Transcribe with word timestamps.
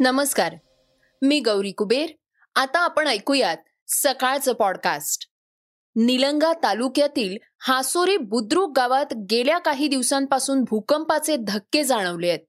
नमस्कार. 0.00 0.56
मी 1.22 1.40
गौरी 1.40 1.72
कुबेर. 1.72 2.10
आता 2.54 2.78
आपण 2.78 3.06
ऐकूयात 3.06 3.56
सकाळचं 3.88 4.52
पॉडकास्ट 4.52 5.28
निलंगा 5.96 6.52
तालुक्यातील 6.52 7.38
हासोरी 7.58 8.16
बुद्रुक 8.16 8.72
गावात 8.76 9.14
गेल्या 9.30 9.58
काही 9.58 9.88
दिवसांपासून 9.88 10.62
भूकंपाचे 10.62 11.36
धक्के 11.36 11.84
जाणवले 11.84 12.28
आहेत. 12.28 12.40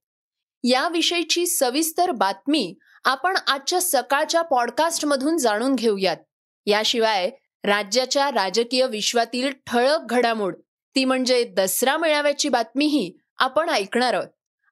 याविषयीची 0.63 1.47
सविस्तर 1.47 2.11
बातमी 2.11 2.75
आपण 3.03 3.37
आजच्या 3.47 3.81
सकाळच्या 3.81 4.41
पॉडकास्टमधून 4.41 5.37
जाणून 5.37 5.75
घेऊयात. 5.75 6.17
याशिवाय 6.65 7.29
राज्याच्या 7.63 8.31
राजकीय 8.31 8.87
विश्वातील 8.87 9.51
ठळक 9.67 9.99
घडामोड 10.09 10.55
ती 10.95 11.05
म्हणजे 11.05 11.43
दसरा 11.43 11.97
मेळाव्याची 11.97 12.49
बातमीही 12.49 13.17
आपण 13.37 13.69
ऐकणार 13.69 14.13
आहोत. 14.13 14.27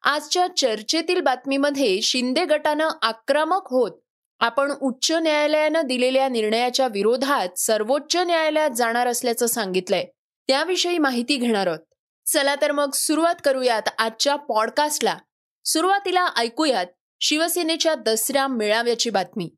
आजच्या 0.05 0.47
चर्चेतील 0.57 1.21
बातमीमध्ये 1.21 2.01
शिंदे 2.01 2.45
गटानं 2.45 2.89
आक्रमक 3.01 3.61
होत. 3.65 3.91
आपण 4.39 4.71
उच्च 4.81 5.11
न्यायालयानं 5.11 5.81
दिलेल्या 5.85 6.27
निर्णयाच्या 6.27 6.87
विरोधात 6.87 7.59
सर्वोच्च 7.59 8.15
न्यायालयात 8.15 8.69
जाणार 8.69 9.07
असल्याचं 9.07 9.45
सांगितलंय. 9.45 10.03
त्याविषयी 10.47 10.97
माहिती 10.97 11.35
घेणार 11.35 11.67
आहोत. 11.67 11.79
चला 12.25 12.55
तर 12.55 12.71
मग 12.71 12.89
सुरुवात 12.93 13.35
करूयात 13.43 13.81
आजच्या 13.97 14.35
पॉडकास्टला. 14.35 15.17
सुरुवातीला 15.65 16.27
ऐकूयात 16.37 16.85
शिवसेनेच्या 17.19 17.95
दसऱ्या 17.95 18.47
मेळाव्याची 18.47 19.09
बातमी. 19.09 19.49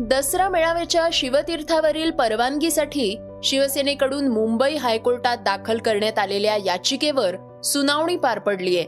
दसरा 0.00 0.48
मेळाव्याच्या 0.48 1.08
शिवतीर्थावरील 1.12 2.10
परवानगीसाठी 2.10 3.18
शिवसेनेकडून 3.44 4.28
मुंबई 4.28 4.74
हायकोर्टात 4.74 5.38
दाखल 5.38 5.78
करण्यात 5.78 6.18
आलेल्या 6.18 6.56
याचिकेवर 6.56 7.60
सुनावणी 7.62 8.16
पार 8.16 8.38
पडलीय. 8.38 8.84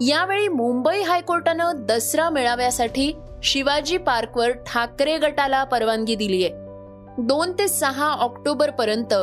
यावेळी 0.00 0.48
मुंबई 0.48 1.00
हायकोर्टानं 1.02 1.72
दसरा 1.76 2.30
मेळाव्यासाठी 2.30 3.12
शिवाजी 3.42 3.96
पार्कवर 3.96 4.50
ठाकरे 4.50 5.16
गटाला 5.18 5.64
परवानगी 5.64 6.14
दिली 6.14 6.44
आहे 6.44 6.52
दोन 7.18 7.52
ते 7.52 7.68
सहा 7.68 8.08
ऑक्टोबर 8.08 8.70
पर्यंत 8.70 9.14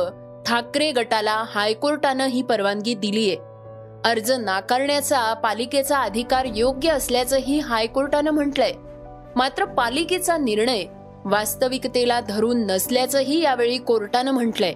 ठाकरे 0.46 0.90
गटाला 0.92 1.44
हायकोर्टानं 1.46 2.26
ही 2.26 2.42
परवानगी 2.42 2.94
दिली 2.94 3.30
आहे 3.30 3.36
अर्ज 4.04 4.32
नाकारण्याचा 4.32 5.34
पालिकेचा 5.34 5.98
अधिकार 5.98 6.46
योग्य 6.54 6.90
असल्याचंही 6.90 7.58
हायकोर्टानं 7.58 8.30
म्हटलंय. 8.30 8.72
मात्र 9.36 9.64
पालिकेचा 9.64 10.36
निर्णय 10.36 10.84
वास्तविकतेला 11.24 12.20
धरून 12.20 12.66
नसल्याचंही 12.66 13.42
यावेळी 13.42 13.78
कोर्टानं 13.78 14.30
म्हटलंय. 14.30 14.72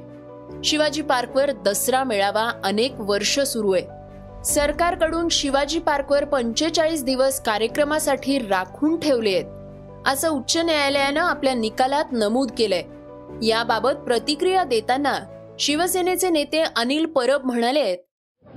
शिवाजी 0.65 1.03
पार्कवर 1.03 1.51
दसरा 1.51 2.05
मेळावा 2.05 2.51
अनेक 2.65 2.95
वर्ष 2.99 3.41
सुरू 3.41 3.73
आहे 3.73 4.00
सरकारकडून 4.45 5.29
शिवाजी 5.29 5.79
पार्कवर 5.79 6.25
पंचेचाळीस 6.25 7.05
दिवस 7.05 7.41
कार्यक्रमासाठी 7.41 8.39
राखून 8.39 8.99
ठेवले 9.01 9.35
आहेत 9.35 10.09
असं 10.09 10.29
उच्च 10.29 10.57
न्यायालयानं 10.57 11.21
आपल्या 11.21 11.55
निकालात 11.55 12.13
नमूद 12.13 12.51
केलंय. 12.59 12.83
याबाबत 13.47 13.97
प्रतिक्रिया 14.07 14.65
देताना 14.65 15.13
शिवसेनेचे 15.61 16.31
नेते 16.31 16.63
अनिल 16.77 17.07
परब 17.07 17.45
म्हणाले 17.45 17.81
आहेत 17.81 17.99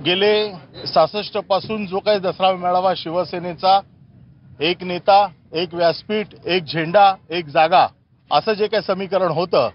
गेले 0.04 0.52
सहासष्टपासून 0.86 1.86
जो 1.86 1.98
काही 1.98 2.18
दसरा 2.18 2.52
मेळावा 2.52 2.92
शिवसेनेचा 2.96 3.78
एक 4.60 4.82
नेता 4.84 5.26
एक 5.52 5.74
व्यासपीठ 5.74 6.34
एक 6.46 6.64
झेंडा 6.64 7.14
एक 7.30 7.46
जागा 7.46 7.86
असं 8.30 8.52
जे 8.52 8.66
काही 8.66 8.82
समीकरण 8.82 9.32
होतं 9.32 9.68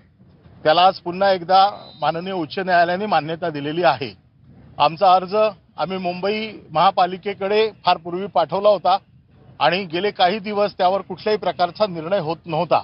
त्याला 0.64 0.82
आज 0.82 1.00
पुन्हा 1.00 1.32
एकदा 1.32 1.70
माननीय 2.02 2.34
उच्च 2.34 2.60
न्यायालयाने 2.60 3.06
मान्यता 3.06 3.50
दिलेली 3.50 3.84
आहे. 3.84 4.14
आमचा 4.78 5.14
अर्ज 5.14 5.36
आम्ही 5.80 5.98
मुंबई 5.98 6.50
महापालिकेकडे 6.72 7.70
फार 7.86 7.98
पूर्वी 7.98 8.28
पाठवला 8.28 8.70
होता 8.70 8.98
आणि 9.60 9.84
गेले 9.86 10.12
काही 10.12 10.40
दिवस 10.40 10.74
त्यावर 10.78 11.02
कुठल्याही 11.02 11.38
प्रकारचा 11.38 11.86
निर्णय 11.88 12.20
होत 12.20 12.38
नव्हता. 12.46 12.82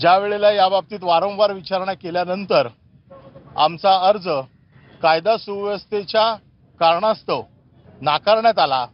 ज्या 0.00 0.16
वेळेला 0.18 0.50
याबाबतीत 0.50 1.02
वारंवार 1.02 1.52
विचारणा 1.52 1.94
केल्यानंतर 1.94 2.68
आमचा 3.56 3.98
अर्ज 4.08 4.28
कायदा 5.02 5.36
सुव्यवस्थेच्या 5.36 6.34
कारणास्तव 6.80 7.42
नाकारण्यात 8.00 8.58
आला. 8.58 8.86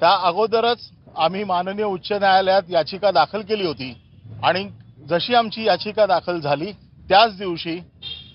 त्या 0.00 0.14
अगोदरच 0.28 0.88
आम्ही 1.16 1.44
माननीय 1.44 1.84
उच्च 1.84 2.12
न्यायालयात 2.12 2.62
याचिका 2.70 3.10
दाखल 3.10 3.42
केली 3.42 3.66
होती 3.66 3.94
आणि 4.42 4.68
जशी 5.08 5.34
आमची 5.34 5.64
याचिका 5.64 6.06
दाखल 6.06 6.40
झाली 6.40 6.72
त्याच 7.08 7.36
दिवशी 7.38 7.78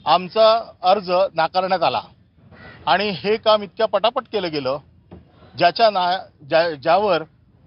आमचा 0.06 0.54
अर्ज 0.84 1.12
नाकारण्यात 1.34 1.84
आला. 1.84 2.02
आणि 2.90 3.10
हे 3.16 3.36
काम 3.38 3.64
इतक्या 3.64 3.86
पटापट 3.88 4.28
केलं 4.32 4.52
गेलं 4.52 4.78
ज्याच्या 5.58 5.90
ना 5.90 6.06
ज्या 6.50 6.70
ज्यावर 6.74 7.24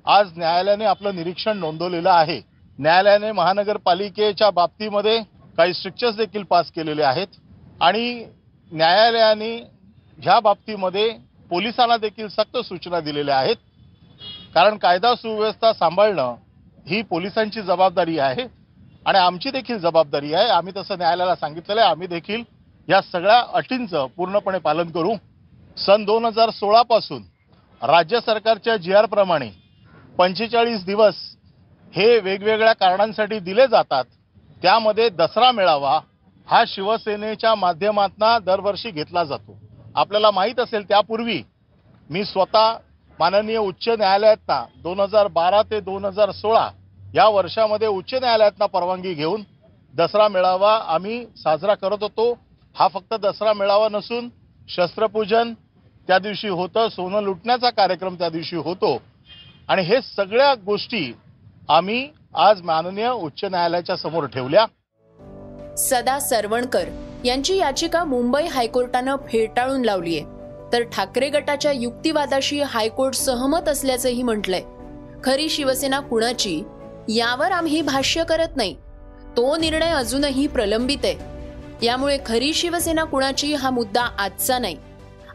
आज 0.06 0.30
न्यायालयाने 0.36 0.84
आपलं 0.84 1.14
निरीक्षण 1.14 1.58
नोंदवलेलं 1.58 2.10
आहे. 2.10 2.40
न्यायालयाने 2.78 3.30
महानगरपालिकेच्या 3.32 4.50
बाबतीमध्ये 4.50 5.18
काही 5.58 5.74
स्ट्रिक्चर्स 5.74 6.16
देखील 6.16 6.42
पास 6.42 6.70
केलेले 6.70 7.02
आहेत 7.02 7.36
आणि 7.80 8.24
न्यायालयाने 8.72 9.54
ह्या 10.18 10.38
बाबतीमध्ये 10.40 11.08
पोलिसांना 11.50 11.96
देखील 11.96 12.28
सक्त 12.28 12.56
सूचना 12.58 13.00
दिलेल्या 13.00 13.36
आहेत. 13.36 13.56
कारण 14.54 14.76
कायदा 14.76 15.14
सुव्यवस्था 15.14 15.72
सांभाळणं 15.72 16.34
ही 16.86 17.02
पोलिसांची 17.02 17.62
जबाबदारी 17.62 18.18
आहे 18.18 18.46
आणि 19.06 19.18
आमची 19.18 19.50
देखील 19.50 19.78
जबाबदारी 19.78 20.34
आहे. 20.34 20.48
आम्ही 20.48 20.72
तसं 20.76 20.98
न्यायालयाला 20.98 21.34
सांगितलेलं 21.36 21.80
आहे. 21.80 21.90
आम्ही 21.90 22.06
देखील 22.06 22.42
या 22.88 23.00
सगळ्या 23.02 23.42
अटींचं 23.54 24.06
पूर्णपणे 24.16 24.58
पालन 24.58 24.90
करू. 24.90 25.12
सन 25.76 26.04
दोन 26.04 26.24
हजार 26.24 26.50
सोळा 26.50 26.82
पासून 26.82 27.22
राज्य 27.82 28.20
सरकारच्या 28.20 28.76
जी 28.76 28.92
आर 28.92 29.06
प्रमाणे 29.06 29.48
पंचेचाळीस 30.18 30.84
दिवस 30.84 31.14
हे 31.92 32.18
वेगवेगळ्या 32.18 32.72
कारणांसाठी 32.72 33.38
दिले 33.38 33.66
जातात. 33.66 34.04
त्यामध्ये 34.62 35.08
दसरा 35.08 35.50
मेळावा 35.52 35.98
हा 36.48 36.62
शिवसेनेच्या 36.68 37.54
माध्यमातून 37.54 38.38
दरवर्षी 38.44 38.90
घेतला 38.90 39.24
जातो. 39.24 39.58
आपल्याला 39.94 40.30
माहीत 40.30 40.60
असेल 40.60 40.88
त्यापूर्वी 40.88 41.42
मी 42.10 42.24
स्वतः 42.24 42.72
माननीय 43.18 43.56
उच्च 43.56 43.88
न्यायालयातना 43.88 44.64
दोन 44.82 45.00
हजार 45.00 45.26
बारा 45.28 45.62
ते 45.62 45.80
दोन 45.80 46.04
हजार 46.04 46.30
सोळा 46.30 46.68
या 47.14 47.28
वर्षामध्ये 47.28 47.88
उच्च 47.88 48.14
न्यायालयातना 48.14 48.66
परवानगी 48.66 49.12
घेऊन 49.14 49.42
दसरा 49.94 50.28
मेळावा 50.28 50.74
आम्ही 50.86 51.24
साजरा 51.36 51.74
करत 51.74 52.02
होतो. 52.02 52.32
हा 52.74 52.88
फक्त 52.88 53.14
दसरा 53.14 53.52
मेळावा 53.52 53.88
नसून 53.88 54.28
शस्त्रपूजन 54.68 55.54
त्या 56.06 56.18
दिवशी 56.18 56.48
होतं 56.48 56.88
सोनं 56.88 57.22
लुटण्याचा 57.22 57.70
कार्यक्रम 57.70 58.14
त्या 58.14 58.28
दिवशी 58.28 58.56
होतो. 58.56 59.02
आणि 59.68 59.82
हे 59.82 59.96
सगळ्या 60.16 60.54
गोष्टी 60.54 61.16
आम्ही 61.68 62.08
आज 62.34 62.62
माननीय 62.62 63.08
उच्च 63.08 63.44
न्यायालयाच्या 63.44 63.96
समोर 63.96 64.24
ठेवल्या. 64.24 64.66
सदा 65.76 66.18
सरवणकर 66.18 66.84
यांची 67.24 67.56
याचिका 67.56 68.04
मुंबई 68.04 68.46
हायकोर्टानं 68.46 69.16
फेटाळून 69.16 69.82
लावलीय. 69.82 70.24
तर 70.72 70.82
ठाकरे 70.82 71.28
गटाच्या 71.28 71.72
युक्तिवादाशी 71.72 72.62
हायकोर्ट 72.62 73.14
सहमत 73.14 73.68
असल्याचंही 73.68 74.22
म्हटलंय. 74.22 74.62
खरी 75.24 75.48
शिवसेना 75.48 76.00
कुणाची? 76.00 76.62
यावर 77.08 77.52
आम्ही 77.52 77.82
भाष्य 77.82 78.24
करत 78.24 78.56
नाही. 78.56 78.74
तो 79.36 79.56
निर्णय 79.56 79.90
अजूनही 79.90 80.46
प्रलंबित 80.46 81.04
आहे. 81.04 81.31
यामुळे 81.82 82.18
खरी 82.26 82.54
शिवसेना 82.54 83.04
कुणाची 83.04 83.54
हा 83.54 83.70
मुद्दा 83.70 84.02
आजचा 84.02 84.58
नाही. 84.58 84.76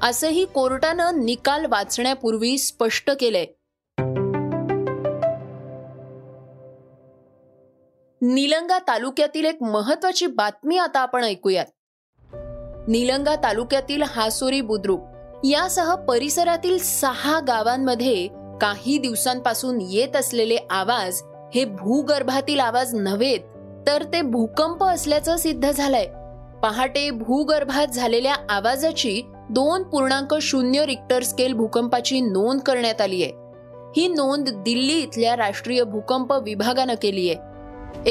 असंही 0.01 0.45
कोर्टानं 0.45 1.25
निकाल 1.25 1.65
वाचण्यापूर्वी 1.65 2.57
स्पष्ट 2.57 3.11
केलंय. 3.19 3.45
निलंगा 8.21 8.79
तालुक्यातील 8.79 9.45
एक 9.45 9.63
महत्वाची 9.63 10.25
बातमी 10.25 10.77
आता 10.77 10.99
आपण 10.99 11.23
ऐकूयात. 11.23 11.65
निलंगा 12.87 13.35
तालुक्यातील 13.35 14.03
हासोरी 14.03 14.61
बुद्रुक 14.61 14.99
यासह 15.45 15.95
परिसरातील 15.95 16.77
सहा 16.77 17.39
गावांमध्ये 17.39 18.27
काही 18.61 18.97
दिवसांपासून 18.97 19.81
येत 19.81 20.15
असलेले 20.15 20.57
आवाज 20.69 21.21
हे 21.55 21.65
भूगर्भातील 21.65 22.59
आवाज 22.59 22.95
नव्हेत 22.95 23.39
तर 23.87 24.03
ते 24.03 24.21
भूकंप 24.21 24.83
असल्याचं 24.83 25.37
सिद्ध 25.37 25.71
झालंय. 25.71 26.07
पहाटे 26.63 27.09
भूगर्भात 27.09 27.87
झालेल्या 27.87 28.35
आवाजाची 28.49 29.21
दोन 29.49 29.83
पूर्णांक 29.83 30.35
शून्य 30.41 30.85
रिक्टर 30.85 31.23
स्केल 31.23 31.53
भूकंपाची 31.53 32.21
नोंद 32.21 32.61
करण्यात 32.61 33.01
आली 33.01 33.23
आहे. 33.23 33.31
ही 33.97 34.07
नोंद 34.07 34.49
दिल्ली 34.49 34.93
इथल्या 34.93 35.35
राष्ट्रीय 35.35 35.83
भूकंप 35.83 36.33
विभागानं 36.33 36.93
केली 37.01 37.29
आहे. 37.29 37.37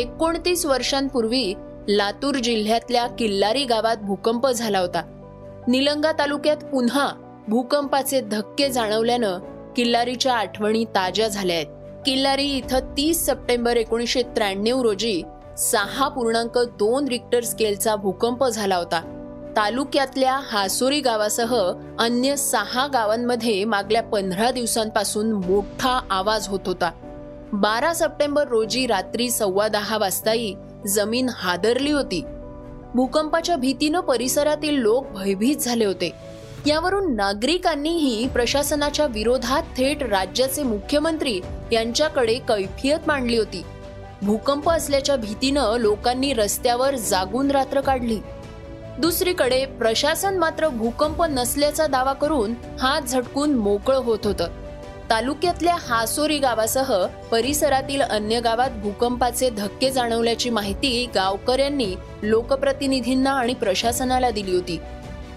एकोणतीस 0.00 0.66
वर्षांपूर्वी 0.66 1.54
लातूर 1.88 2.34
जिल्ह्यातल्या 2.34 3.06
किल्लारी 3.06 3.64
गावात 3.64 3.96
भूकंप 3.96 4.46
झाला 4.46 4.78
होता. 4.78 5.02
निलंगा 5.69 6.12
तालुक्यात 6.12 6.56
पुन्हा 6.56 7.08
भूकंपाचे 7.49 8.20
धक्के 8.20 8.69
जाणवल्यानं 8.69 9.38
किल्लारीच्या 9.76 10.34
आठवणी 10.34 10.84
ताज्या 10.84 11.28
झाल्या 11.28 11.56
आहेत. 11.56 11.66
किल्लारी 12.06 12.46
इथं 12.46 12.81
तीस 12.96 13.26
सप्टेंबर 13.26 13.76
एकोणीसशे 13.76 14.22
त्र्याण्णव 14.22 14.82
रोजी 14.82 15.22
सहा 15.58 16.08
पूर्णांक 16.08 16.58
दोन 16.58 17.08
रिक्टर 17.08 17.44
स्केलचा 17.44 17.97
भूकंप 17.97 18.44
झाला 18.44 18.76
होता. 18.76 19.00
तालुक्यातल्या 19.56 20.41
हासोरी 20.50 21.00
गावासह 21.00 21.73
अन्य 21.99 22.37
सहा 22.37 22.87
गावांमध्ये 22.87 23.64
मागल्या 23.64 24.03
पंधरा 24.03 24.50
दिवसांपासून 24.50 25.32
मोठा 25.32 26.00
आवाज 26.11 26.49
होत 26.49 26.61
होता. 26.67 26.91
बारा 27.53 27.93
सप्टेंबर 27.93 28.49
रोजी 28.49 28.87
रात्री 28.87 29.31
सव्वा 29.31 29.69
दहा 29.69 29.99
वाजताही 29.99 30.56
जमीन 30.87 31.29
हादरली 31.35 31.91
होती. 31.91 32.25
भूकंपाच्या 32.94 33.56
भीतीनं 33.56 34.00
परिसरातील 34.00 34.75
लोक 34.75 35.06
भयभीत 35.11 35.56
झाले 35.56 35.85
होते. 35.85 36.12
यावरून 36.67 37.17
नागरिकांनीही 37.17 38.29
प्रशासनाच्या 38.29 39.06
विरोधात 39.06 39.62
थेट 39.62 40.02
राज्याचे 40.02 40.62
मुख्यमंत्री 40.62 41.41
यांच्याकडे 41.73 42.35
कैफियत 42.35 42.99
मांडली 43.06 43.37
होती. 43.37 43.62
भूकंप 44.22 44.70
असल्याच्या 44.70 45.16
भीतीनं 45.16 45.76
लोकांनी 45.78 46.32
रस्त्यावर 46.32 46.94
जागून 46.94 47.50
रात्र 47.50 47.80
काढली. 47.80 48.18
दुसरीकडे 48.98 49.66
प्रशासन 49.66 50.38
मात्र 50.38 50.68
भूकंप 50.68 51.22
नसल्याचा 51.22 51.86
दावा 51.86 52.12
करून 52.12 52.54
हात 52.80 53.02
झटकून 53.02 53.54
मोकळं 53.54 53.96
होत 53.96 54.18
होतं. 54.24 54.48
तालुक्यातल्या 55.10 55.76
हासोरी 55.80 56.38
गावासह 56.38 57.06
परिसरातील 57.30 58.00
अन्य 58.00 58.40
गावात 58.40 58.70
भूकंपाचे 58.70 59.50
धक्के 59.50 59.90
जाणवल्याची 59.90 60.50
माहिती 60.50 61.08
गावकऱ्यांनी 61.14 61.94
लोकप्रतिनिधींना 62.22 63.30
आणि 63.30 63.54
प्रशासनाला 63.54 64.30
दिली 64.30 64.54
होती. 64.54 64.80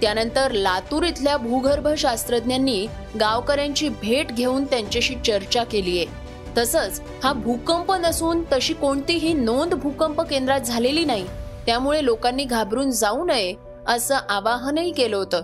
त्यानंतर 0.01 0.51
लातूर 0.51 1.03
इथल्या 1.03 1.37
भूगर्भ 1.37 1.87
शास्त्रज्ञांनी 1.97 2.87
गावकऱ्यांची 3.19 3.89
भेट 3.89 4.31
घेऊन 4.31 4.65
त्यांच्याशी 4.65 5.15
चर्चा 5.27 5.63
केली 5.63 5.97
आहे 5.97 6.28
तसंच 6.57 7.01
हा 7.23 7.33
भूकंप 7.33 7.91
नसून 7.91 8.43
तशी 8.53 8.73
कोणतीही 8.73 9.33
नोंद 9.33 9.73
भूकंप 9.73 10.21
केंद्रात 10.21 10.61
झालेली 10.61 11.05
नाही. 11.05 11.25
त्यामुळे 11.65 12.05
लोकांनी 12.05 12.43
घाबरून 12.43 12.91
जाऊ 12.91 13.25
नये 13.25 13.53
असं 13.87 14.15
आवाहनही 14.29 14.91
केलं 14.91 15.17
होतं. 15.17 15.41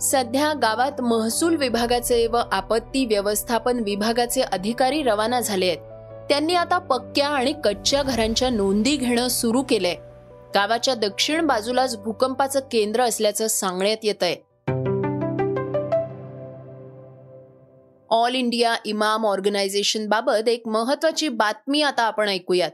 सध्या 0.00 0.52
गावात 0.52 1.00
महसूल 1.00 1.56
विभागाचे 1.56 2.26
व 2.26 2.38
आपत्ती 2.52 3.04
व्यवस्थापन 3.04 3.78
विभागाचे 3.78 4.40
अधिकारी 4.40 5.02
रवाना 5.02 5.40
झाले 5.40 5.66
आहेत. 5.66 5.78
त्यांनी 6.28 6.54
आता 6.54 6.78
पक्क्या 6.78 7.28
आणि 7.28 7.52
कच्च्या 7.64 8.02
घरांच्या 8.02 8.50
नोंदी 8.50 8.96
घेणं 8.96 9.28
सुरू 9.28 9.62
केलंय. 9.62 9.94
गावाच्या 10.54 10.94
दक्षिण 10.94 11.46
बाजूलाच 11.46 11.96
भूकंपाचं 11.98 12.60
केंद्र 12.60 13.02
असल्याचं 13.02 13.46
सांगण्यात 13.46 13.96
येत 14.02 14.22
आहे 14.22 14.36
ऑल 18.14 18.34
इंडिया 18.34 18.74
इमाम 18.86 19.24
ऑर्गनायझेशन 19.26 20.06
बाबत 20.08 20.48
एक 20.48 20.66
महत्वाची 20.66 21.28
बातमी 21.28 21.80
आता 21.82 22.02
आपण 22.02 22.28
ऐकूयात. 22.28 22.70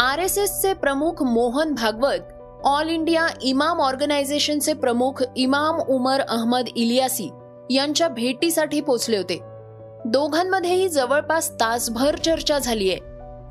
आर 0.00 0.18
एस 0.18 0.38
एसचे 0.38 0.72
प्रमुख 0.74 1.22
Mohan 1.22 1.74
Bhagwat 1.74 2.32
all 2.64 2.88
India 2.88 3.26
Imam 3.42 3.80
ऑर्गनायझेशनचे 3.80 4.72
प्रमुख 4.74 5.22
इमाम 5.36 5.80
उमर 5.88 6.20
अहमद 6.20 6.68
इलियासी 6.76 7.28
यांच्या 7.70 8.08
भेटीसाठी 8.08 8.80
पोचले 8.80 9.16
होते. 9.16 9.38
दोघांमध्येही 10.04 10.88
जवळपास 10.88 11.50
तासभर 11.50 12.16
चर्चा 12.16 12.58
झालीय 12.58 12.96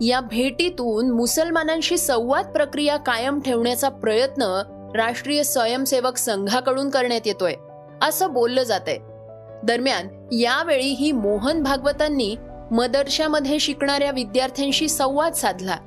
या 0.07 0.21
भेटीतून 0.21 1.11
मुसलमानांशी 1.11 1.97
संवाद 1.97 2.45
प्रक्रिया 2.45 2.97
कायम 2.97 3.39
ठेवण्याचा 3.39 3.89
प्रयत्न 3.89 4.51
राष्ट्रीय 4.95 5.43
स्वयंसेवक 5.43 6.17
संघाकडून 6.17 6.89
करण्यात 6.89 7.27
येतोय 7.27 7.55
असं 8.01 8.33
बोललं 8.33 8.63
जात 8.63 8.87
आहे 8.87 9.10
दरम्यान 9.63 10.07
यावेळीही 10.31 11.11
मोहन 11.11 11.63
भागवतांनी 11.63 12.35
मदरशामध्ये 12.71 13.59
शिकणाऱ्या 13.59 14.11
विद्यार्थ्यांशी 14.11 14.89
संवाद 14.89 15.33
साधला. 15.33 15.77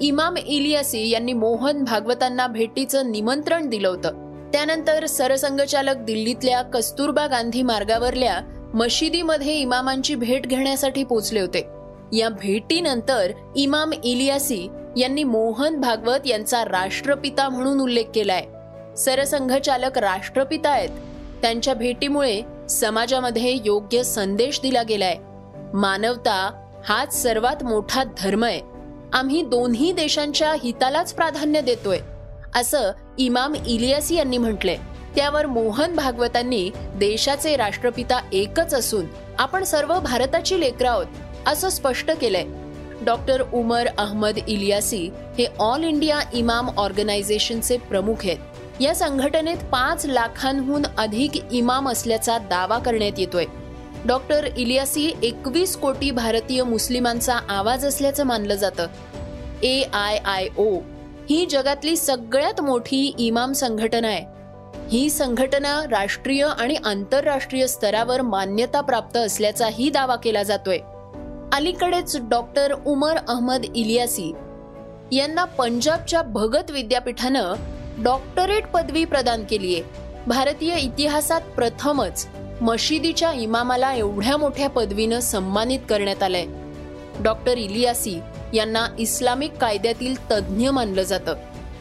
इमाम 0.00 0.36
इलियासी 0.36 1.08
यांनी 1.08 1.32
मोहन 1.32 1.84
भागवतांना 1.84 2.46
भेटीचं 2.46 3.12
निमंत्रण 3.12 3.68
दिलं 3.68 3.88
होतं. 3.88 4.32
त्यानंतर 4.52 5.06
सरसंघचालक 5.06 5.96
दिल्लीतल्या 5.96 6.62
कस्तुरबा 6.62 7.26
गांधी 7.26 7.62
मार्गावरल्या 7.62 8.40
मशिदीमध्ये 8.74 9.54
इमामांची 9.54 10.14
भेट 10.14 10.46
घेण्यासाठी 10.46 11.04
पोचले 11.04 11.40
होते. 11.40 11.66
या 12.12 12.28
भेटीनंतर 12.28 13.32
इमाम 13.56 13.90
इलियासी 14.04 14.68
यांनी 14.96 15.24
मोहन 15.24 15.80
भागवत 15.80 16.26
यांचा 16.26 16.64
राष्ट्रपिता 16.64 17.48
म्हणून 17.48 17.80
उल्लेख 17.80 18.04
केलाय. 18.14 18.44
सरसंघचालक 18.96 19.98
राष्ट्रपिता 19.98 20.70
आहेत. 20.70 20.88
त्यांच्या 21.42 21.74
भेटीमुळे 21.74 22.42
समाजामध्ये 22.68 23.58
योग्य 23.64 24.02
संदेश 24.04 24.60
दिला 24.60 24.82
गेलाय. 24.82 25.16
मानवता 25.74 26.36
हाच 26.88 27.22
सर्वात 27.22 27.62
मोठा 27.64 28.04
धर्म 28.18 28.44
आहे. 28.44 28.60
आम्ही 29.12 29.42
दोन्ही 29.42 29.92
देशांच्या 29.92 30.54
हितालाच 30.64 31.14
प्राधान्य 31.14 31.60
देतोय 31.60 31.98
असं 32.54 32.90
इमाम 33.18 33.54
इलियासी 33.66 34.14
यांनी 34.14 34.38
म्हटलंय. 34.38 34.76
त्यावर 35.16 35.46
मोहन 35.46 35.96
भागवतांनी 35.96 36.70
देशाचे 36.94 37.56
राष्ट्रपिता 37.56 38.20
एकच 38.32 38.74
असून 38.74 39.06
आपण 39.38 39.64
सर्व 39.64 40.00
भारताची 40.00 40.60
लेकर 40.60 40.84
आहोत 40.84 41.06
असं 41.46 41.68
स्पष्ट 41.68 42.10
केलंय. 42.10 42.44
डॉक्टर 43.04 43.42
उमर 43.54 43.86
अहमद 43.98 44.38
इलियासी 44.48 45.08
हे 45.38 45.46
ऑल 45.58 45.84
इंडिया 45.84 46.20
इमाम 46.32 46.70
ऑर्गनायझेशनचे 46.76 47.76
प्रमुख 47.76 48.14
आहेत. 48.24 48.38
या 48.80 48.94
संघटनेत 48.94 49.56
पाच 49.72 50.06
लाखांहून 50.06 50.82
अधिक 50.98 51.52
इमाम 51.52 51.88
असल्याचा 51.88 52.38
दावा 52.38 52.78
करण्यात 52.78 53.18
येतोय. 53.18 53.44
डॉक्टर 54.06 54.44
इलियासी 54.56 55.12
एकवीस 55.22 55.76
कोटी 55.76 56.10
भारतीय 56.10 56.62
मुस्लिमांचा 56.62 57.38
आवाज 57.48 57.86
असल्याचं 57.86 58.24
मानलं 58.24 58.54
जातं. 58.54 58.86
ए 59.62 59.82
आय 59.82 60.16
आय 60.16 60.48
ओ 60.58 60.78
ही 61.30 61.46
जगातली 61.46 61.96
सगळ्यात 61.96 62.60
मोठी 62.60 63.14
इमाम 63.18 63.52
संघटना 63.52 64.08
आहे. 64.08 64.24
ही 64.90 65.10
संघटना 65.10 65.84
राष्ट्रीय 65.90 66.46
आणि 66.58 66.76
आंतरराष्ट्रीय 66.84 67.66
स्तरावर 67.66 68.22
मान्यता 68.22 68.80
प्राप्त 68.80 69.16
असल्याचाही 69.16 69.90
दावा 69.90 70.16
केला 70.16 70.42
जातोय. 70.42 70.78
अलीकडेच 71.52 72.16
डॉक्टर 72.20 72.72
उमर 72.86 73.16
अहमद 73.28 73.64
इलियासी 73.74 74.32
यांना 75.12 75.44
पंजाबच्या 75.44 76.22
भगत 76.22 76.70
विद्यापीठानं 76.70 77.54
डॉक्टरेट 78.02 78.66
पदवी 78.66 79.04
प्रदान 79.04 79.44
केली 79.44 79.74
आहे. 79.74 79.82
भारतीय 80.26 80.76
इतिहासात 80.78 81.40
प्रथमच 81.40 82.26
मशिदीच्या 82.60 83.32
इमामाला 83.32 83.94
एवढ्या 83.94 84.36
मोठ्या 84.36 84.68
पदवीनं 84.68 85.20
सन्मानित 85.20 85.78
करण्यात 85.88 86.22
आलंय. 86.22 86.46
डॉक्टर 87.20 87.58
इलियासी 87.58 88.18
यांना 88.54 88.86
इस्लामिक 88.98 89.52
कायद्यातील 89.52 90.30
तज्ज्ञ 90.30 90.70
मानलं 90.70 91.02
जातं. 91.02 91.34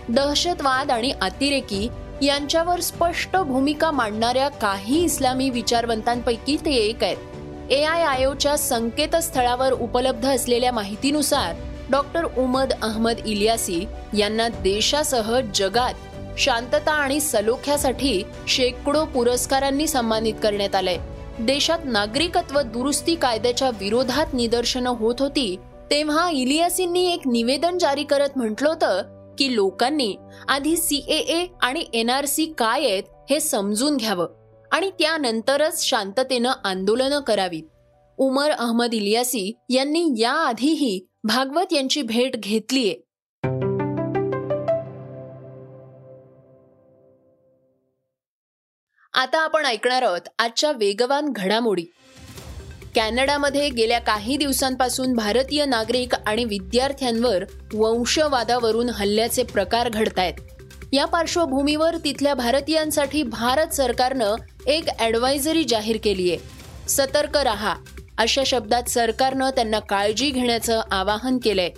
दहशतवाद 0.09 0.91
आणि 0.91 1.11
अतिरेकी 1.21 1.87
यांच्यावर 2.21 2.79
स्पष्ट 2.79 3.37
भूमिका 3.37 3.91
मांडणाऱ्या 3.91 4.49
काही 4.49 5.03
इस्लामी 5.03 5.49
विचारवंतांपैकी 5.49 6.57
ते 6.65 6.71
एक 6.71 7.03
आहेत. 7.03 7.17
ए 7.69 7.83
आय 7.83 8.03
आय 8.03 8.25
ओच्या 8.25 8.57
संकेतस्थळावर 8.57 9.71
उपलब्ध 9.71 10.27
असलेल्या 10.27 10.71
माहितीनुसार 10.71 11.55
डॉक्टर 11.91 12.23
उमद 12.37 12.73
अहमद 12.81 13.15
इलियासी 13.25 13.85
यांना 14.17 14.47
देशासह 14.47 15.39
जगात 15.55 15.93
शांतता 16.37 16.91
आणि 16.91 17.19
सलोख्यासाठी 17.19 18.21
शेकडो 18.47 19.05
पुरस्कारांनी 19.05 19.87
सन्मानित 19.87 20.33
करण्यात 20.43 20.75
आलंय 20.75 20.97
देशात 21.39 21.79
नागरिकत्व 21.85 22.61
दुरुस्ती 22.61 23.15
कायद्याच्या 23.15 23.69
विरोधात 23.69 24.33
निदर्शनं 24.33 24.89
होत 24.89 25.15
होती 25.19 25.55
तेव्हा 25.91 26.29
इलियासींनी 26.29 27.05
एक 27.13 27.27
निवेदन 27.27 27.77
जारी 27.77 28.03
करत 28.03 28.37
म्हटलं 28.37 28.69
होतं 28.69 29.01
की 29.39 29.55
लोकांनी 29.55 30.15
आधी 30.47 30.77
सीएए 30.77 31.45
आणि 31.61 31.83
एनआरसी 31.93 32.45
काय 32.57 32.85
आहेत 32.85 33.03
हे 33.29 33.39
समजून 33.39 33.97
घ्यावं 33.97 34.27
आणि 34.71 34.89
त्यानंतरच 34.89 35.83
शांततेनं 35.83 36.51
आंदोलनं 36.63 37.19
करावीत. 37.19 37.63
उमर 38.17 38.51
अहमद 38.51 38.93
इलियासी 38.93 39.51
यांनी 39.69 40.05
याआधीही 40.17 41.07
भागवत 41.23 41.73
यांची 41.73 42.01
भेट 42.01 42.35
घेतलीये. 42.35 42.95
आता 49.15 49.39
आपण 49.39 49.65
ऐकणार 49.65 50.01
आहोत 50.01 50.21
आजच्या 50.39 50.71
वेगवान 50.71 51.25
घडामोडी. 51.35 51.83
कॅनडामध्ये 52.95 53.69
गेल्या 53.69 53.99
काही 53.99 54.37
दिवसांपासून 54.37 55.13
भारतीय 55.13 55.65
नागरिक 55.65 56.15
आणि 56.15 56.45
विद्यार्थ्यांवर 56.45 57.43
वंशवादावरून 57.73 58.89
हल्ल्याचे 58.89 59.43
प्रकार 59.43 59.89
घडतायत. 59.89 60.33
या 60.93 61.05
पार्श्वभूमीवर 61.05 61.95
तिथल्या 62.03 62.33
भारतीयांसाठी 62.33 63.23
भारत 63.23 63.67
सरकारनं 63.67 64.35
एक 64.67 64.83
ॲडवायझरी 64.99 65.63
जाहीर 65.63 65.97
केली 66.03 66.31
आहे 66.31 66.89
सतर्क 66.89 67.37
रहा 67.37 67.75
अशा 68.17 68.43
शब्दात 68.45 68.83
सरकारनं 68.83 69.49
त्यांना 69.49 69.79
काळजी 69.79 70.29
घेण्याचं 70.31 70.81
आवाहन 70.91 71.37
केलंय. 71.37 71.69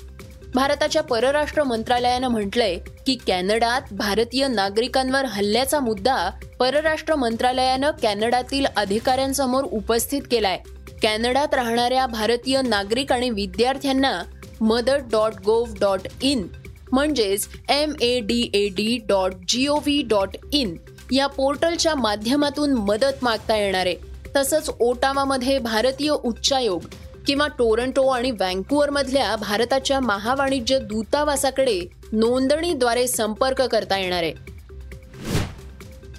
भारताच्या 0.55 1.01
परराष्ट्र 1.03 1.63
मंत्रालयानं 1.63 2.27
म्हटलंय 2.27 2.77
की 3.05 3.15
कॅनडात 3.27 3.93
भारतीय 3.93 4.47
नागरिकांवर 4.47 5.25
हल्ल्याचा 5.25 5.79
मुद्दा 5.79 6.29
परराष्ट्र 6.59 7.15
मंत्रालयानं 7.15 7.91
कॅनडातील 8.01 8.65
अधिकाऱ्यांसमोर 8.75 9.63
उपस्थित 9.63 10.21
केलाय. 10.31 10.57
कॅनडात 11.01 11.53
राहणाऱ्या 11.53 12.05
भारतीय 12.05 12.61
नागरिक 12.61 13.11
आणि 13.11 13.29
विद्यार्थ्यांना 13.29 14.21
Madad 14.61 14.97
dot 15.11 15.33
gov 15.45 15.73
dot 15.81 16.07
in 16.21 16.47
म्हणजेच 16.91 17.47
M 17.69 17.93
A 18.01 18.19
D 18.19 18.41
A 18.53 18.67
D 18.67 18.97
dot 19.07 19.33
G 19.47 19.67
O 19.67 19.75
V 19.75 20.01
dot 20.01 20.37
in 20.53 20.75
या 21.11 21.27
पोर्टलच्या 21.27 21.95
माध्यमातून 21.95 22.73
मदत 22.73 23.23
मागता 23.23 23.57
येणार 23.57 23.85
आहे. 23.85 23.95
तसंच 24.35 24.69
ओटावामध्ये 24.79 25.59
भारतीय 25.59 26.09
उच्चायोग 26.09 26.81
किंवा 27.27 27.47
टोरंटो 27.47 28.07
आणि 28.07 28.31
वँकुअर 28.31 28.89
मधल्या 28.89 29.35
भारताच्या 29.35 29.99
महावाणिज्य 29.99 30.79
दूतावासाकडे 30.79 31.81
नोंदणीद्वारे 32.11 33.07
संपर्क 33.07 33.61
करता 33.61 33.97
येणार 33.97 34.23
आहे. 34.23 34.33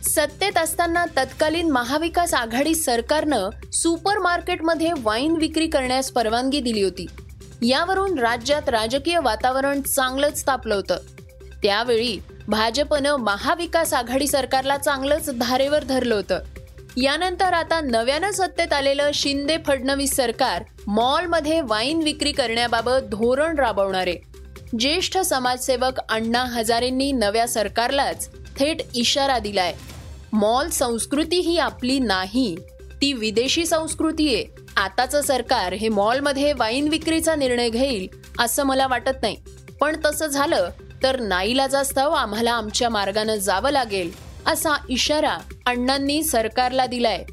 सत्तेत 0.03 0.59
असताना 0.59 1.05
तत्कालीन 1.05 1.71
महाविकास 1.71 2.35
आघाडी 2.35 2.75
सरकारनं 2.75 3.49
सुपर 3.73 4.19
मार्केटमध्ये 4.19 4.91
वाईन 4.99 5.37
विक्री 5.37 5.67
करण्यास 5.67 6.11
परवानगी 6.11 6.61
दिली 6.61 6.83
होती. 6.83 7.07
यावरून 7.62 8.19
राज्यात 8.19 8.69
राजकीय 8.69 9.19
वातावरण 9.19 9.83
चांगलंच 9.83 10.47
तापलं 10.47 10.75
होतं. 10.75 10.97
त्यावेळी 11.62 12.19
भाजपनं 12.49 13.17
महाविकास 13.17 13.95
आघाडी 13.95 14.27
सरकारला 14.27 14.77
चांगलंच 14.77 15.38
धारेवर 15.38 15.85
धरलं 15.85 16.15
होतं. 16.15 16.38
यानंतर 17.02 17.52
आता 17.55 17.81
नव्यानं 17.81 18.31
सत्तेत 18.31 18.73
आलेलं 18.73 19.11
शिंदे 19.14 19.57
फडणवीस 19.67 20.14
सरकार 20.17 20.62
मॉलमध्ये 20.87 21.61
वाईन 21.61 22.00
विक्री 22.02 22.33
करण्याबाबत 22.33 23.05
धोरण 23.11 23.59
राबवणार. 23.59 24.07
आहे 24.07 24.78
ज्येष्ठ 24.78 25.19
समाजसेवक 25.19 26.00
अण्णा 26.09 26.43
हजारेंनी 26.45 27.11
नव्या 27.12 27.47
सरकारलाच 27.49 28.28
थेट 28.59 28.83
इशारा 28.95 29.38
दिलाय. 29.38 29.73
मॉल 30.33 30.69
संस्कृती 30.69 31.40
ही 31.40 31.59
आपली 31.59 31.99
नाही 31.99 32.55
ती 33.02 33.12
विदेशी 33.12 33.67
संस्कृती 33.67 34.35
आहे. 34.35 34.45
आताचं 34.76 35.21
सरकार 35.21 35.73
हे 35.73 35.88
मॉलमध्ये 35.88 36.52
वाईन 36.52 36.88
विक्रीचा 36.88 37.35
निर्णय 37.35 37.71
घेईल 37.71 38.09
असं 38.38 38.62
मला 38.62 38.87
वाटत 38.87 39.23
नाही. 39.23 39.37
पण 39.81 39.97
तसं 40.05 40.26
झालं 40.26 40.71
तर 41.02 41.21
नाईलाजास्तव 41.21 42.11
आम्हाला 42.11 42.52
आमच्या 42.52 42.88
मार्गानं 42.88 43.37
जावं 43.37 43.71
लागेल 43.71 44.27
असा 44.47 44.76
इशारा 44.88 45.38
अण्णांनी 45.66 46.23
सरकारला 46.23 46.87
दिलाय. 46.87 47.25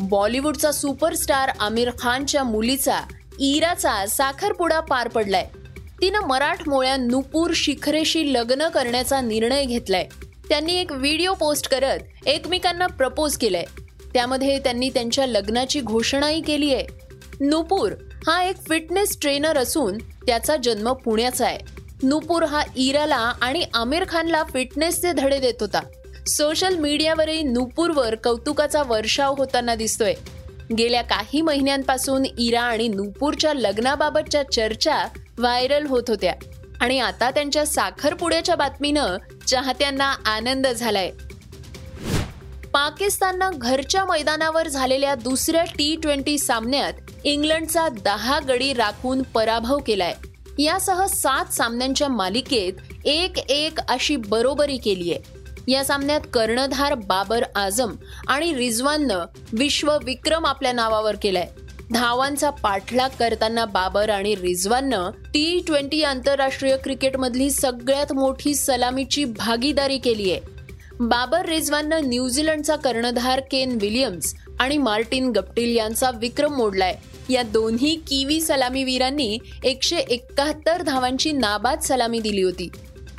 बॉलिवूडचा 0.00 0.72
सुपरस्टार 0.72 1.50
आमिर 1.60 1.90
खानच्या 1.98 2.44
मुलीचा 2.44 3.00
इराचा 3.38 4.06
साखरपुडा 4.06 4.80
पार 4.80 5.08
पडलाय. 5.08 5.46
तिनं 6.00 6.20
मराठमोळ्या 6.20 6.96
नुपूर 6.96 7.50
शिखरेशी 7.54 8.32
लग्न 8.32 8.68
करण्याचा 8.68 9.20
निर्णय 9.20 9.64
घेतलाय. 9.64 10.08
त्यांनी 10.48 10.74
एक 10.74 10.92
व्हिडिओ 10.92 11.34
पोस्ट 11.34 11.68
करत 11.68 11.98
एकमेकांना 12.26 12.86
प्रपोज 12.86 13.36
केलंय. 13.36 13.64
त्यामध्ये 14.14 14.58
त्यांनी 14.58 14.88
त्यांच्या 14.88 15.26
लग्नाची 15.26 15.80
घोषणाही 15.80 16.40
केली 16.40 16.74
आहे 16.74 16.86
नुपूर 17.40 17.92
हा 18.26 18.42
एक 18.44 18.56
फिटनेस 18.68 19.18
ट्रेनर 19.20 19.58
असून 19.58 19.98
त्याचा 19.98 20.56
जन्म 20.56 20.92
पुण्याचा 20.92 21.46
आहे. 21.46 21.58
नुपूर 22.02 22.44
हा 22.44 22.62
इराला 22.76 23.32
आणि 23.42 23.64
आमिर 23.74 24.04
खानला 24.08 24.42
फिटनेसचे 24.42 25.12
धडे 25.12 25.38
देत 25.38 25.54
होता. 25.60 25.80
सोशल 26.26 26.76
मीडियावरही 26.76 27.42
नुपूरवर 27.42 28.14
कौतुकाचा 28.14 28.82
वर्षाव 28.82 29.34
होताना 29.38 29.74
दिसतोय. 29.74 30.14
गेल्या 30.78 31.02
काही 31.02 31.40
महिन्यांपासून 31.40 32.24
इरा 32.38 32.60
आणि 32.60 32.88
नुपूरच्या 32.88 33.54
लग्नाबाबतच्या 33.54 34.50
चर्चा 34.52 35.04
व्हायरल 35.38 35.86
होत 35.86 36.02
होत्या. 36.08 36.34
आणि 36.80 36.98
आता 36.98 37.30
त्यांच्या 37.30 37.66
साखरपुड्याच्या 37.66 38.54
बातमीनं 38.54 39.16
चाहत्यांना 39.46 40.14
आनंद 40.26 40.66
झालाय. 40.66 41.10
पाकिस्ताननं 42.72 43.50
घरच्या 43.54 44.04
मैदानावर 44.04 44.68
झालेल्या 44.68 45.14
दुसऱ्या 45.14 45.64
टी 45.64 45.96
ट्वेंटी 46.02 46.38
सामन्यात 46.38 46.92
इंग्लंडचा 47.24 47.88
दहा 47.88 48.40
गडी 48.48 48.72
राखून 48.72 49.22
पराभव 49.22 49.78
केलाय. 49.86 50.14
यासह 50.58 51.06
सात 51.06 51.52
सामन्यांच्या 51.52 52.08
मालिकेत 52.08 53.06
एक 53.06 53.38
एक 53.38 53.78
अशी 53.88 54.16
बरोबरी 54.16 54.76
केली 54.76 55.12
आहे. 55.12 55.72
या 55.72 55.84
सामन्यात 55.84 56.20
कर्णधार 56.32 56.94
बाबर 56.94 57.44
आझम 57.54 57.94
आणि 58.28 58.54
रिझवाननं 58.54 59.24
विश्वविक्रम 59.52 60.46
आपल्या 60.46 60.72
नावावर 60.72 61.16
केलाय. 61.22 61.46
धावांचा 61.92 62.50
पाठलाग 62.50 63.08
करताना 63.18 63.64
बाबर 63.64 64.10
आणि 64.10 64.34
रिझवाननं 64.34 65.10
टी 65.10 65.62
ट्वेंटी 65.66 66.02
आंतरराष्ट्रीय 66.02 66.76
क्रिकेटमधली 66.76 67.50
सगळ्यात 67.50 68.12
मोठी 68.12 68.54
सलामीची 68.54 69.24
भागीदारी 69.24 69.98
केली 69.98 70.30
आहे 70.32 70.40
बाबर 71.00 71.46
रिझवाननं 71.46 72.08
न्यूझीलंडचा 72.08 72.76
कर्णधार 72.76 73.40
केन 73.40 73.78
विलियम्स 73.80 74.34
आणि 74.60 74.78
मार्टिन 74.78 75.30
गप्टिल 75.30 75.76
यांचा 75.76 76.10
विक्रम 76.10 76.54
मोडलाय. 76.54 76.94
या 77.30 77.42
दोन्ही 77.42 77.94
किवी 77.96 78.40
सलामीवीरांनी 78.40 79.38
एकशे 79.64 79.96
एकाहत्तर 79.96 80.82
धावांची 80.82 81.32
नाबाद 81.32 81.80
सलामी 81.80 82.20
दिली 82.20 82.42
होती. 82.42 82.68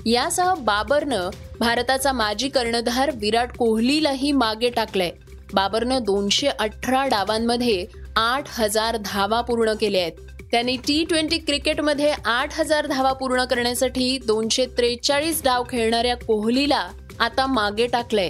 यासह 0.06 0.54
बाबरनं 0.54 1.30
भारताचा 1.60 2.12
माजी 2.12 2.50
कर्णधार 2.50 3.12
विराट 3.16 3.58
कोहलीलाही 3.58 4.32
मागे 4.32 4.70
टाकलंय. 4.70 5.12
बाबरनं 5.54 6.00
दोनशे 6.02 6.48
अठरा 6.48 7.06
डावांमध्ये 7.08 7.86
आठ 8.16 8.44
हजार 8.48 8.98
धावा 9.06 9.42
पूर्ण 9.42 9.74
केल्या 9.74 10.02
आहेत. 10.02 10.12
त्यांनी 10.52 10.76
टी 10.76 11.04
ट्वेंटी 11.04 11.38
क्रिकेटमध्ये 11.38 12.14
आठ 12.26 12.60
हजार 12.60 12.88
धावा 12.88 13.14
पूर्ण 13.14 13.44
करण्यासाठी 13.46 14.18
दोनशे 14.28 14.66
त्रेचाळीस 14.66 15.44
डाव 15.44 15.64
खेळणाऱ्या 15.64 16.16
कोहलीला 16.18 16.88
आता 17.20 17.46
मागे 17.46 17.88
टाकलंय. 17.88 18.30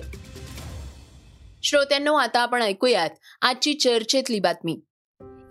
श्रोत्यांनो 1.70 2.14
आता 2.14 2.40
आपण 2.40 2.62
ऐकूयात 2.62 3.10
आजची 3.42 3.74
चर्चेतली 3.74 4.40
बातमी. 4.40 4.80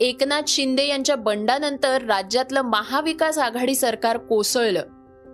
एकनाथ 0.01 0.43
शिंदे 0.49 0.87
यांच्या 0.87 1.17
बंडानंतर 1.17 2.03
राज्यातलं 2.03 2.63
महाविकास 2.63 3.39
आघाडी 3.39 3.75
सरकार 3.75 4.17
कोसळलं. 4.17 4.83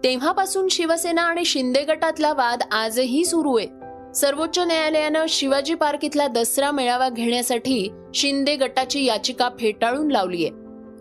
तेव्हापासून 0.05 0.69
शिवसेना 0.69 1.23
आणि 1.23 1.45
शिंदे 1.45 1.83
गटातला 1.83 2.33
वाद 2.33 2.63
आजही 2.73 3.25
सुरू 3.25 3.59
आहे. 3.59 3.67
सर्वोच्च 4.15 4.59
न्यायालयानं 4.59 5.25
शिवाजी 5.29 5.75
पार्क 5.75 6.05
इथला 6.05 6.27
दसरा 6.27 6.71
मेळावा 6.71 7.09
घेण्यासाठी 7.09 7.89
शिंदे 8.15 8.57
गटाची 8.57 9.05
याचिका 9.05 9.49
फेटाळून 9.61 10.11
लावलीय 10.11 10.49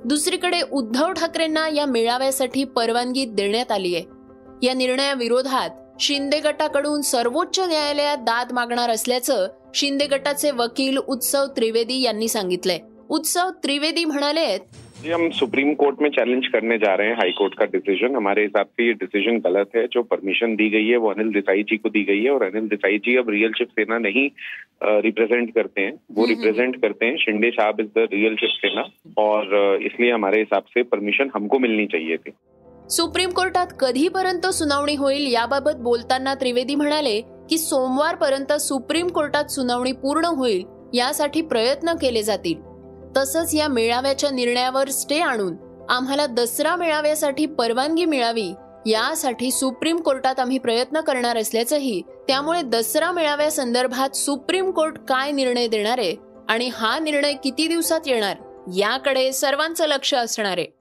दुसरीकडे 0.06 0.62
उद्धव 0.72 1.12
ठाकरेंना 1.12 1.70
या 1.70 1.86
मेळाव्यासाठी 1.86 2.64
परवानगी 2.64 3.26
देण्यात 3.26 3.72
आली 3.72 3.96
आहे. 3.96 4.04
या 4.68 4.74
निर्णयाविरोधात 4.74 5.70
शिंदे 6.02 6.40
गटाकडून 6.40 7.02
सर्वोच्च 7.02 7.60
न्यायालयात 7.60 8.18
दाद 8.28 8.52
मागणार 8.54 8.90
असल्याचं 8.90 9.48
शिंदे 9.76 10.06
गटाचे 10.12 10.52
वकील 10.58 10.98
उत्सव 10.98 11.46
त्रिवेदी 11.58 12.02
यांनी 12.02 12.28
सांगितलंय. 12.28 12.80
उत्सव 13.10 13.50
त्रिवेदी 13.64 14.06
म्हणाले 14.06 14.46
जी 15.04 15.12
हम 15.12 15.30
सुप्रीम 15.36 15.74
कोर्ट 15.74 16.02
में 16.02 16.10
चैलेंज 16.10 16.48
करने 16.54 16.78
जा 16.78 16.96
रहे 16.98 17.08
हैं 17.08 17.16
हाई 17.18 17.32
कोर्ट 17.38 17.54
का 17.58 17.66
डिसीजन 17.74 18.16
हमारे 18.16 18.42
हिसाब 18.44 18.66
से 18.68 18.86
ये 18.86 18.94
डिसीजन 18.94 19.38
गलत 19.46 19.76
है। 19.76 19.86
जो 19.94 20.02
परमिशन 20.04 20.56
दी 20.56 20.68
गई 20.70 20.88
है 20.88 20.98
वो 20.98 21.10
अनिल 21.12 21.32
देसाई 21.34 21.64
जी 21.70 21.78
को 21.78 21.90
दी 21.90 22.04
गई 22.04 22.24
है 22.24 22.30
और 22.32 22.44
अनिल 22.44 22.68
देसाई 22.70 22.98
जी 23.06 23.16
अब 23.18 23.30
रियल 23.30 23.52
शिव 23.58 23.68
सेना 23.72 23.98
नहीं 24.00 24.28
रिप्रेजेंट 25.04 25.54
करते 25.56 25.82
हैं। 25.82 25.94
वो 26.12 26.26
रिप्रेजेंट 26.28 26.82
करते 26.82 27.06
हैं। 27.06 27.18
शिंदे 27.18 27.50
साहब 27.52 27.80
is 27.80 27.88
the 27.98 28.08
real 28.14 28.36
Shiv 28.42 28.50
Sena 28.56 28.86
और 29.18 29.80
इसलिए 29.84 30.12
हमारे 30.12 30.40
हिसाब 30.40 30.64
से 30.74 30.84
परमिशन 30.86 31.32
हमको 31.36 31.60
मिलनी 31.60 31.86
चाहिए 31.88 32.18
थी। 32.18 32.32
सुप्रीम 32.92 33.30
कोर्टात 33.30 33.68
कधीपर्यंत 33.80 34.46
सुनावणी 34.46 34.96
होईल 34.96 35.26
याबाबत 35.34 35.76
बोलताना 35.76 36.34
त्रिवेदी 36.34 36.76
म्हणाले 36.76 37.20
की 37.50 37.58
सोमवारपर्यंत 37.58 38.52
सुप्रीम 38.54 39.08
कोर्टात 39.08 39.52
सुनावणी 39.52 39.92
पूर्ण 39.92 40.26
होईल 40.26 40.64
यासाठी 40.94 41.42
प्रयत्न 41.42 41.94
केले 41.94 42.24
जातील. 42.24 42.60
तसंच 43.18 43.54
या 43.56 43.68
मेळाव्याच्या 43.68 44.30
निर्णयावर 44.30 44.90
स्टे 44.90 45.20
आणून 45.20 45.56
आम्हाला 45.90 46.26
दसरा 46.26 46.76
मेळाव्यासाठी 46.76 47.46
परवानगी 47.46 48.06
मिळावी 48.06 48.48
यासाठी 48.86 49.52
सुप्रीम 49.52 49.98
कोर्टात 49.98 50.40
आम्ही 50.40 50.58
प्रयत्न 50.58 51.02
करणार 51.02 51.38
असल्याचंही 51.38 52.02
त्यामुळे 52.28 52.62
दसरा 52.62 53.12
मेळाव्यासंदर्भात 53.12 54.16
सुप्रीम 54.16 54.72
कोर्ट 54.72 54.98
काय 55.08 55.32
निर्णय 55.32 55.68
देणार 55.68 56.00
आहे 56.00 56.16
आणि 56.50 56.70
हा 56.74 56.98
निर्णय 57.00 57.34
किती 57.34 57.68
दिवसात 57.68 58.08
येणार 58.08 58.36
याकडे 58.76 59.32
सर्वांचं 59.32 59.88
लक्ष 59.88 60.14
असणार. 60.14 60.58
आहे 60.58 60.81